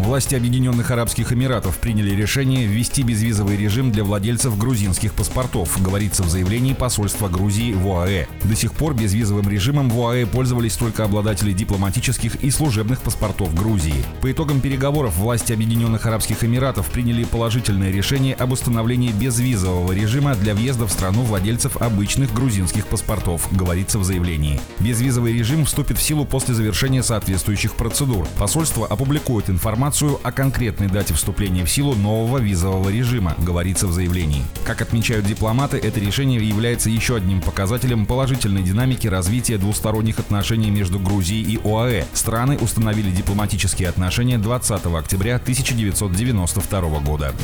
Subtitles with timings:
[0.00, 6.30] Власти Объединенных Арабских Эмиратов приняли решение ввести безвизовый режим для владельцев грузинских паспортов, говорится в
[6.30, 8.26] заявлении посольства Грузии в ОАЭ.
[8.44, 14.02] До сих пор безвизовым режимом в ОАЭ пользовались только обладатели дипломатических и служебных паспортов Грузии.
[14.22, 20.54] По итогам переговоров власти Объединенных Арабских Эмиратов приняли положительное решение об установлении безвизового режима для
[20.54, 24.62] въезда в страну владельцев обычных грузинских паспортов, говорится в заявлении.
[24.78, 28.26] Безвизовый режим вступит в силу после завершения соответствующих процедур.
[28.38, 33.92] Посольство опубликует информацию информацию о конкретной дате вступления в силу нового визового режима, говорится в
[33.92, 34.44] заявлении.
[34.64, 41.00] Как отмечают дипломаты, это решение является еще одним показателем положительной динамики развития двусторонних отношений между
[41.00, 42.04] Грузией и ОАЭ.
[42.12, 47.34] Страны установили дипломатические отношения 20 октября 1992 года.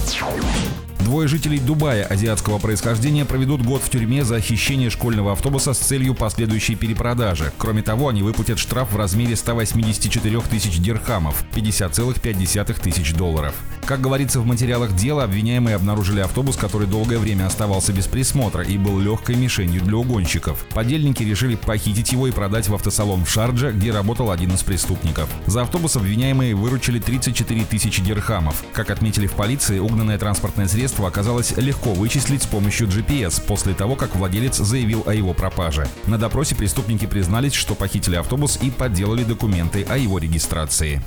[1.06, 6.16] Двое жителей Дубая азиатского происхождения проведут год в тюрьме за хищение школьного автобуса с целью
[6.16, 7.52] последующей перепродажи.
[7.58, 13.54] Кроме того, они выплатят штраф в размере 184 тысяч дирхамов, 50,5 тысяч долларов.
[13.86, 18.76] Как говорится в материалах дела, обвиняемые обнаружили автобус, который долгое время оставался без присмотра и
[18.76, 20.66] был легкой мишенью для угонщиков.
[20.74, 25.28] Подельники решили похитить его и продать в автосалон в Шардже, где работал один из преступников.
[25.46, 28.64] За автобус обвиняемые выручили 34 тысячи дирхамов.
[28.72, 33.96] Как отметили в полиции, угнанное транспортное средство оказалось легко вычислить с помощью GPS после того,
[33.96, 35.86] как владелец заявил о его пропаже.
[36.06, 41.02] На допросе преступники признались, что похитили автобус и подделали документы о его регистрации.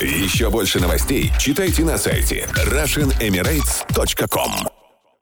[0.00, 4.75] Еще больше новостей читайте на сайте RussianEmirates.com